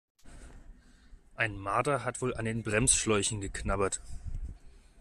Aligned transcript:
Ein 1.35 1.59
Marder 1.59 2.03
hat 2.03 2.23
wohl 2.23 2.33
an 2.33 2.45
den 2.45 2.63
Bremsschläuchen 2.63 3.39
geknabbert. 3.39 4.01